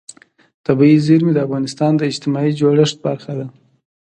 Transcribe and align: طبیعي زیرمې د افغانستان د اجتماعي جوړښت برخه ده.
طبیعي 0.65 0.97
زیرمې 1.07 1.31
د 1.35 1.39
افغانستان 1.45 1.91
د 1.95 2.01
اجتماعي 2.11 2.51
جوړښت 2.59 2.97
برخه 3.07 3.33
ده. 3.39 3.45